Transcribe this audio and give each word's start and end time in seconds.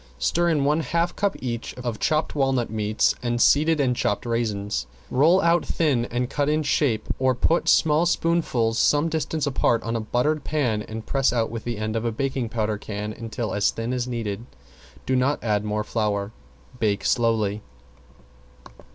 Stir 0.17 0.49
in 0.49 0.65
one 0.65 0.79
half 0.79 1.15
cup 1.15 1.35
each 1.43 1.75
of 1.75 1.99
chopped 1.99 2.33
walnut 2.33 2.71
meats 2.71 3.13
and 3.21 3.39
seeded 3.39 3.79
and 3.79 3.95
chopped 3.95 4.25
raisins. 4.25 4.87
Roll 5.11 5.39
out 5.41 5.63
thin 5.63 6.05
and 6.05 6.27
cut 6.27 6.49
in 6.49 6.63
shape 6.63 7.07
or 7.19 7.35
put 7.35 7.69
small 7.69 8.07
spoonfuls 8.07 8.79
some 8.79 9.09
distance 9.09 9.45
apart 9.45 9.83
on 9.83 9.95
a 9.95 9.99
buttered 9.99 10.43
pan 10.43 10.81
and 10.81 11.05
press 11.05 11.31
out 11.31 11.51
with 11.51 11.65
the 11.65 11.77
end 11.77 11.95
of 11.95 12.03
a 12.03 12.11
baking 12.11 12.49
powder 12.49 12.79
can 12.79 13.13
until 13.13 13.53
as 13.53 13.69
thin 13.69 13.93
as 13.93 14.07
needed; 14.07 14.47
do 15.05 15.15
not 15.15 15.37
add 15.43 15.63
more 15.63 15.83
flour. 15.83 16.31
Bake 16.79 17.05
slowly. 17.05 17.61